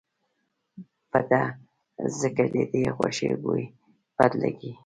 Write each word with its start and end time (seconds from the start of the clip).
په 1.11 1.19
ده 1.29 1.43
ځکه 2.19 2.43
ددې 2.53 2.83
غوښې 2.95 3.31
بوی 3.41 3.63
بد 4.17 4.31
لګي. 4.43 4.71